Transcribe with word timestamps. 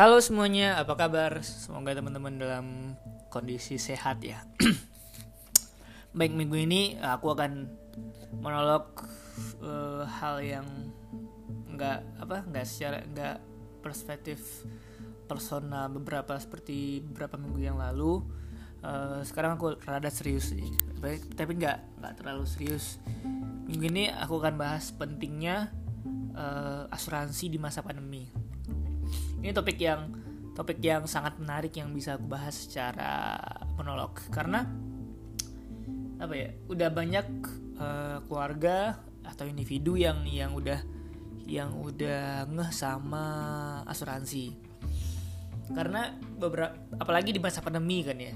Halo 0.00 0.16
semuanya, 0.24 0.80
apa 0.80 0.96
kabar? 0.96 1.44
Semoga 1.44 1.92
teman-teman 1.92 2.40
dalam 2.40 2.96
kondisi 3.28 3.76
sehat 3.76 4.24
ya. 4.24 4.40
Baik 6.16 6.32
minggu 6.32 6.56
ini 6.56 6.96
aku 6.96 7.36
akan 7.36 7.68
monolog 8.40 9.04
uh, 9.60 10.08
hal 10.08 10.40
yang 10.40 10.64
nggak 11.76 12.00
apa 12.16 12.48
nggak 12.48 12.64
secara 12.64 13.04
nggak 13.12 13.44
perspektif 13.84 14.64
persona 15.28 15.84
beberapa 15.92 16.32
seperti 16.40 17.04
beberapa 17.04 17.36
minggu 17.36 17.60
yang 17.60 17.76
lalu. 17.76 18.24
Uh, 18.80 19.20
sekarang 19.20 19.60
aku 19.60 19.76
rada 19.84 20.08
serius 20.08 20.56
sih, 20.56 20.64
tapi 21.36 21.60
nggak 21.60 22.00
nggak 22.00 22.14
terlalu 22.16 22.48
serius. 22.48 22.96
Minggu 23.68 23.92
ini 23.92 24.08
aku 24.08 24.40
akan 24.40 24.56
bahas 24.56 24.96
pentingnya 24.96 25.68
uh, 26.32 26.88
asuransi 26.88 27.52
di 27.52 27.60
masa 27.60 27.84
pandemi 27.84 28.39
ini 29.40 29.50
topik 29.56 29.80
yang 29.80 30.12
topik 30.52 30.78
yang 30.84 31.08
sangat 31.08 31.40
menarik 31.40 31.72
yang 31.72 31.88
bisa 31.96 32.20
aku 32.20 32.28
bahas 32.28 32.68
secara 32.68 33.40
monolog. 33.80 34.12
Karena 34.28 34.68
apa 36.20 36.34
ya 36.36 36.52
udah 36.68 36.88
banyak 36.92 37.26
uh, 37.80 38.18
keluarga 38.28 39.00
atau 39.24 39.48
individu 39.48 39.96
yang 39.96 40.28
yang 40.28 40.52
udah 40.52 40.84
yang 41.48 41.72
udah 41.80 42.44
ngeh 42.46 42.70
sama 42.70 43.24
asuransi. 43.88 44.52
Karena 45.70 46.12
beberapa 46.36 46.76
apalagi 46.98 47.32
di 47.32 47.40
masa 47.40 47.64
pandemi 47.64 48.02
kan 48.04 48.18
ya 48.20 48.34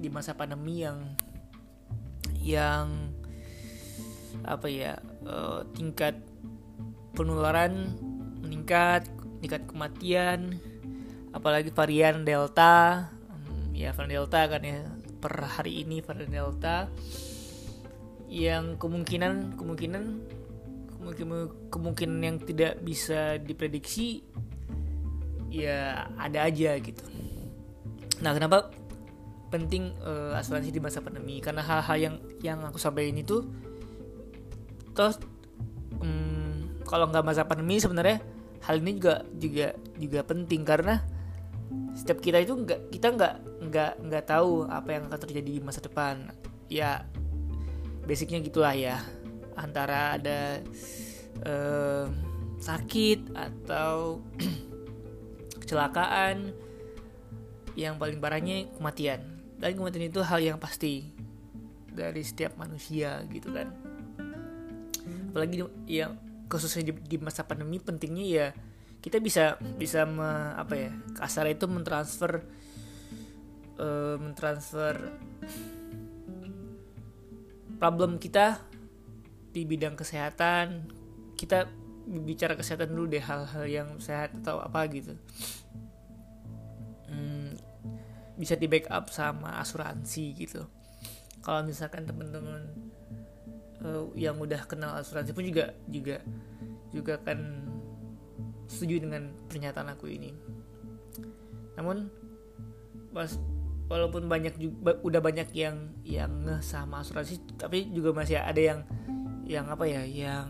di 0.00 0.08
masa 0.10 0.32
pandemi 0.34 0.82
yang 0.82 0.98
yang 2.40 3.14
apa 4.42 4.66
ya 4.66 4.96
uh, 5.28 5.62
tingkat 5.76 6.16
penularan 7.12 7.94
meningkat 8.40 9.04
tingkat 9.40 9.64
kematian 9.66 10.60
apalagi 11.32 11.72
varian 11.72 12.22
delta. 12.22 13.10
Hmm, 13.10 13.72
ya 13.74 13.90
varian 13.96 14.22
delta 14.22 14.40
kan 14.46 14.62
ya 14.62 14.86
per 15.20 15.34
hari 15.44 15.82
ini 15.82 16.04
varian 16.04 16.30
delta. 16.30 16.86
Yang 18.30 18.78
kemungkinan 18.78 19.58
kemungkinan 19.58 20.04
kemungkinan 21.00 21.40
kemungkinan 21.72 22.18
yang 22.22 22.36
tidak 22.38 22.78
bisa 22.84 23.40
diprediksi 23.40 24.22
ya 25.50 26.06
ada 26.14 26.46
aja 26.46 26.78
gitu. 26.78 27.02
Nah 28.22 28.36
kenapa 28.36 28.70
penting 29.50 29.90
uh, 30.04 30.38
asuransi 30.38 30.70
di 30.70 30.78
masa 30.78 31.02
pandemi? 31.02 31.42
Karena 31.42 31.64
hal-hal 31.66 31.96
yang 31.98 32.16
yang 32.44 32.58
aku 32.62 32.78
sampaikan 32.78 33.18
itu 33.18 33.42
terus 34.94 35.18
um, 35.98 36.70
kalau 36.86 37.10
nggak 37.10 37.24
masa 37.26 37.42
pandemi 37.46 37.82
sebenarnya 37.82 38.22
hal 38.60 38.76
ini 38.84 39.00
juga 39.00 39.24
juga 39.40 39.68
juga 39.96 40.20
penting 40.24 40.62
karena 40.64 41.00
setiap 41.96 42.18
kita 42.20 42.42
itu 42.42 42.54
nggak 42.54 42.92
kita 42.92 43.08
nggak 43.14 43.34
nggak 43.70 43.92
nggak 44.08 44.24
tahu 44.26 44.66
apa 44.66 44.88
yang 44.96 45.02
akan 45.08 45.20
terjadi 45.20 45.50
di 45.58 45.62
masa 45.62 45.80
depan. 45.84 46.30
Ya 46.70 47.04
basicnya 48.04 48.40
gitulah 48.42 48.74
ya. 48.74 49.00
Antara 49.58 50.16
ada 50.16 50.64
uh, 51.44 52.06
sakit 52.60 53.34
atau 53.36 54.24
kecelakaan 55.60 56.52
yang 57.78 57.96
paling 57.96 58.18
parahnya 58.18 58.68
kematian. 58.76 59.20
Dan 59.60 59.76
kematian 59.76 60.08
itu 60.08 60.20
hal 60.24 60.40
yang 60.40 60.56
pasti 60.56 61.12
dari 61.92 62.24
setiap 62.24 62.56
manusia 62.56 63.20
gitu 63.28 63.52
kan. 63.52 63.68
Apalagi 65.30 65.62
yang 65.86 66.16
khususnya 66.50 66.90
di, 66.90 66.92
di 66.98 67.16
masa 67.22 67.46
pandemi 67.46 67.78
pentingnya 67.78 68.26
ya 68.26 68.48
kita 69.00 69.16
bisa 69.22 69.56
bisa 69.80 70.04
me, 70.04 70.52
apa 70.58 70.74
ya 70.76 70.92
kasar 71.16 71.48
itu 71.48 71.64
mentransfer 71.64 72.44
uh, 73.80 74.16
mentransfer 74.20 75.14
problem 77.80 78.20
kita 78.20 78.60
di 79.50 79.64
bidang 79.64 79.96
kesehatan. 79.96 80.84
Kita 81.34 81.64
bicara 82.04 82.52
kesehatan 82.52 82.92
dulu 82.92 83.16
deh 83.16 83.24
hal-hal 83.24 83.64
yang 83.64 83.88
sehat 83.96 84.36
atau 84.44 84.60
apa 84.60 84.84
gitu. 84.92 85.16
Hmm, 87.08 87.56
bisa 88.36 88.54
di 88.60 88.68
backup 88.68 89.08
sama 89.08 89.56
asuransi 89.64 90.36
gitu. 90.36 90.68
Kalau 91.40 91.64
misalkan 91.64 92.04
teman-teman 92.04 92.68
uh, 93.84 94.08
yang 94.16 94.36
udah 94.36 94.64
kenal 94.68 94.96
asuransi 94.96 95.32
pun 95.32 95.44
juga 95.44 95.74
juga 95.88 96.20
juga 96.90 97.14
kan 97.22 97.38
setuju 98.70 99.02
dengan 99.06 99.34
pernyataan 99.50 99.90
aku 99.94 100.10
ini. 100.10 100.30
Namun 101.78 102.10
pas 103.10 103.34
walaupun 103.90 104.30
banyak 104.30 104.54
juga 104.54 105.02
udah 105.02 105.20
banyak 105.20 105.50
yang 105.50 105.90
yang 106.06 106.30
ngeh 106.46 106.62
sama 106.62 107.02
asuransi 107.02 107.42
tapi 107.58 107.90
juga 107.90 108.14
masih 108.14 108.38
ada 108.38 108.60
yang 108.62 108.80
yang 109.42 109.66
apa 109.66 109.82
ya 109.82 110.06
yang 110.06 110.46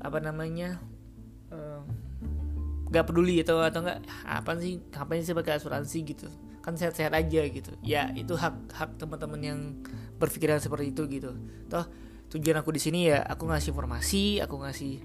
apa 0.00 0.18
namanya 0.24 0.80
um, 1.52 1.84
gak 2.88 3.12
peduli 3.12 3.44
atau 3.44 3.60
atau 3.60 3.84
enggak 3.84 4.00
apa 4.24 4.56
sih 4.56 4.80
ngapain 4.88 5.20
sih 5.20 5.36
pakai 5.36 5.60
asuransi 5.60 5.98
gitu 6.08 6.28
kan 6.60 6.76
sehat-sehat 6.76 7.12
aja 7.16 7.40
gitu. 7.48 7.72
Ya 7.80 8.12
itu 8.12 8.36
hak 8.36 8.72
hak 8.72 8.90
teman-teman 9.00 9.40
yang 9.40 9.60
berpikiran 10.20 10.60
seperti 10.60 10.92
itu 10.92 11.08
gitu. 11.08 11.32
Toh 11.72 11.88
tujuan 12.30 12.62
aku 12.62 12.70
di 12.70 12.80
sini 12.80 13.10
ya 13.10 13.26
aku 13.26 13.50
ngasih 13.50 13.74
informasi 13.74 14.38
aku 14.38 14.62
ngasih 14.62 15.02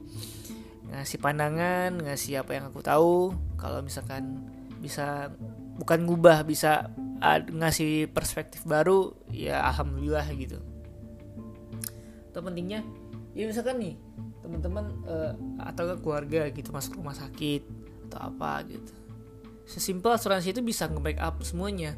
ngasih 0.94 1.18
pandangan 1.18 1.98
ngasih 2.04 2.44
apa 2.44 2.52
yang 2.60 2.66
aku 2.70 2.84
tahu. 2.84 3.34
Kalau 3.56 3.80
misalkan 3.82 4.46
bisa 4.84 5.32
bukan 5.80 6.06
ngubah 6.06 6.44
bisa 6.44 6.92
ngasih 7.50 8.12
perspektif 8.12 8.68
baru 8.68 9.16
ya 9.32 9.64
alhamdulillah 9.72 10.28
gitu. 10.36 10.60
Atau 12.32 12.44
pentingnya 12.44 12.84
ya 13.32 13.48
misalkan 13.48 13.80
nih 13.80 13.96
teman-teman 14.44 14.86
uh, 15.10 15.34
atau 15.66 15.98
keluarga 15.98 16.52
gitu 16.54 16.70
masuk 16.70 17.02
rumah 17.02 17.18
sakit 17.18 17.66
atau 18.08 18.30
apa 18.30 18.62
gitu 18.70 19.05
sesimpel 19.66 20.14
asuransi 20.14 20.54
itu 20.54 20.62
bisa 20.62 20.86
nge-backup 20.86 21.42
semuanya. 21.42 21.98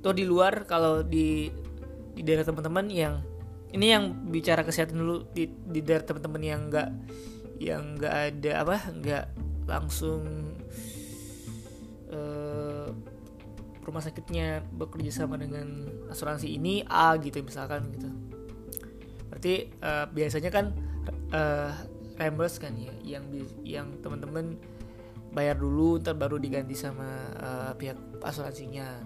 Tuh 0.00 0.14
di 0.14 0.24
luar 0.24 0.64
kalau 0.64 1.02
di 1.02 1.50
di 2.14 2.22
daerah 2.22 2.46
teman-teman 2.46 2.86
yang 2.88 3.20
ini 3.74 3.90
yang 3.90 4.30
bicara 4.30 4.62
kesehatan 4.62 5.02
dulu 5.02 5.26
di, 5.34 5.50
di 5.50 5.82
daerah 5.82 6.06
teman-teman 6.06 6.42
yang 6.42 6.60
enggak 6.70 6.88
yang 7.58 7.98
enggak 7.98 8.14
ada 8.30 8.52
apa 8.62 8.76
enggak 8.94 9.24
langsung 9.66 10.22
uh, 12.14 12.88
rumah 13.84 14.00
sakitnya 14.00 14.62
bekerja 14.72 15.26
sama 15.26 15.36
dengan 15.36 15.90
asuransi 16.08 16.54
ini 16.54 16.86
A 16.86 17.18
gitu 17.18 17.42
misalkan 17.42 17.90
gitu. 17.92 18.08
Berarti 19.28 19.74
uh, 19.82 20.06
biasanya 20.08 20.50
kan 20.54 20.70
uh, 21.34 21.74
reimburse 22.14 22.62
kan 22.62 22.78
ya 22.78 22.94
yang 23.02 23.24
yang 23.66 23.88
teman-teman 24.00 24.54
bayar 25.34 25.58
dulu 25.58 25.98
ntar 25.98 26.14
baru 26.14 26.38
diganti 26.38 26.78
sama 26.78 27.34
uh, 27.42 27.72
pihak 27.74 27.98
asuransinya. 28.22 29.02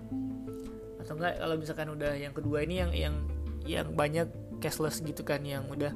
Atau 1.00 1.16
enggak 1.16 1.40
kalau 1.40 1.56
misalkan 1.56 1.88
udah 1.88 2.12
yang 2.14 2.36
kedua 2.36 2.62
ini 2.62 2.84
yang 2.84 2.92
yang 2.92 3.14
yang 3.64 3.86
banyak 3.96 4.28
cashless 4.60 5.00
gitu 5.00 5.24
kan 5.24 5.40
yang 5.42 5.64
udah 5.66 5.90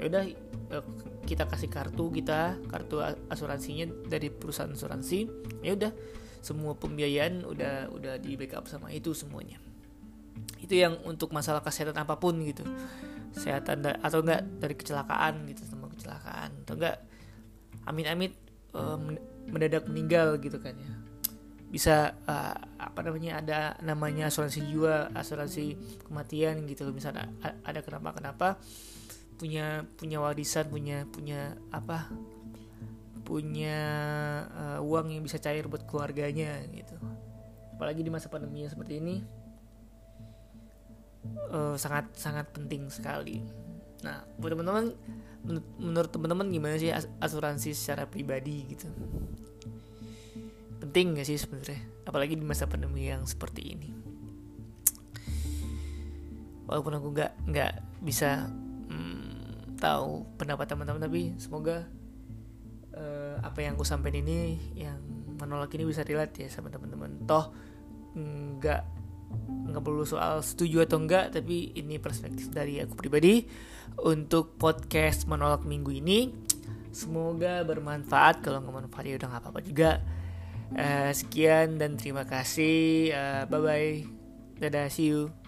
ya 0.00 0.04
udah 0.08 0.24
uh, 0.72 0.84
kita 1.28 1.44
kasih 1.44 1.68
kartu 1.68 2.08
kita 2.10 2.56
kartu 2.68 3.04
asuransinya 3.28 3.92
dari 4.08 4.32
perusahaan 4.32 4.72
asuransi 4.72 5.28
ya 5.60 5.76
udah 5.76 5.92
semua 6.44 6.76
pembiayaan 6.76 7.44
udah 7.48 7.88
udah 7.92 8.20
di 8.20 8.36
backup 8.40 8.68
sama 8.68 8.92
itu 8.92 9.12
semuanya. 9.12 9.60
Itu 10.60 10.76
yang 10.76 10.96
untuk 11.04 11.32
masalah 11.32 11.60
kesehatan 11.60 11.96
apa 11.96 12.16
pun 12.16 12.40
gitu. 12.40 12.64
Kesehatan 13.36 13.84
atau 14.00 14.20
enggak 14.24 14.42
dari 14.60 14.74
kecelakaan 14.76 15.48
gitu 15.52 15.64
sama 15.68 15.88
kecelakaan. 15.92 16.64
Atau 16.64 16.76
enggak 16.76 17.00
amit-amit 17.88 18.32
um, 18.76 19.16
mendadak 19.48 19.84
meninggal 19.88 20.36
gitu 20.40 20.60
kan 20.60 20.74
ya. 20.76 20.92
Bisa 21.68 22.14
uh, 22.28 22.54
apa 22.78 23.00
namanya 23.02 23.42
ada 23.42 23.60
namanya 23.82 24.30
asuransi 24.30 24.62
jiwa 24.70 25.10
asuransi 25.12 25.74
kematian 26.06 26.62
gitu. 26.70 26.86
Misalnya 26.94 27.30
ada 27.42 27.80
kenapa 27.82 28.14
kenapa 28.14 28.48
punya 29.34 29.82
punya 29.98 30.22
warisan 30.22 30.70
punya 30.70 31.02
punya 31.10 31.58
apa 31.74 32.06
punya 33.24 33.80
uh, 34.52 34.78
uang 34.84 35.16
yang 35.16 35.22
bisa 35.24 35.40
cair 35.42 35.66
buat 35.66 35.82
keluarganya 35.88 36.62
gitu. 36.70 36.94
Apalagi 37.74 38.06
di 38.06 38.10
masa 38.12 38.30
pandemi 38.30 38.62
seperti 38.68 39.02
ini 39.02 39.16
uh, 41.50 41.74
sangat 41.74 42.14
sangat 42.14 42.46
penting 42.54 42.86
sekali 42.92 43.42
nah 44.04 44.20
buat 44.36 44.52
teman-teman 44.52 44.92
menurut 45.80 46.10
teman-teman 46.12 46.46
gimana 46.52 46.76
sih 46.76 46.92
asuransi 47.20 47.72
secara 47.72 48.04
pribadi 48.04 48.64
gitu? 48.68 48.88
Penting 50.80 51.16
gak 51.16 51.28
sih 51.28 51.40
sebenarnya? 51.40 51.80
Apalagi 52.04 52.36
di 52.36 52.44
masa 52.44 52.68
pandemi 52.68 53.08
yang 53.08 53.24
seperti 53.24 53.62
ini. 53.72 53.88
Walaupun 56.64 56.96
aku 56.96 57.08
nggak 57.12 57.32
nggak 57.48 57.72
bisa 58.00 58.48
hmm, 58.88 59.76
tahu 59.76 60.24
pendapat 60.40 60.64
teman-teman 60.64 61.00
tapi 61.00 61.36
semoga 61.36 61.84
uh, 62.96 63.36
apa 63.44 63.58
yang 63.60 63.76
aku 63.76 63.84
sampaikan 63.84 64.24
ini 64.24 64.56
yang 64.72 64.96
menolak 65.36 65.72
ini 65.76 65.84
bisa 65.84 66.04
relate 66.04 66.44
ya 66.44 66.48
sama 66.48 66.72
teman-teman. 66.72 67.20
Toh 67.28 67.52
nggak 68.14 68.93
nggak 69.74 69.84
perlu 69.84 70.06
soal 70.06 70.40
setuju 70.40 70.86
atau 70.86 71.02
enggak 71.02 71.34
tapi 71.34 71.74
ini 71.74 71.98
perspektif 71.98 72.48
dari 72.54 72.78
aku 72.78 72.94
pribadi. 72.94 73.42
Untuk 73.94 74.58
podcast 74.58 75.26
menolak 75.26 75.66
minggu 75.66 75.90
ini 75.90 76.30
semoga 76.94 77.66
bermanfaat. 77.66 78.40
Kalau 78.46 78.62
nggak 78.62 78.74
manfaat 78.86 79.04
ya 79.10 79.18
udah 79.18 79.28
nggak 79.34 79.42
apa-apa 79.42 79.60
juga. 79.66 79.90
Uh, 80.74 81.12
sekian 81.12 81.76
dan 81.76 81.98
terima 81.98 82.24
kasih. 82.24 83.12
Uh, 83.12 83.42
bye 83.50 83.60
bye 83.60 84.24
dadah 84.58 84.88
see 84.90 85.10
you 85.10 85.43